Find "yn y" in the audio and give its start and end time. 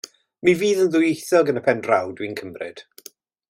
1.53-1.63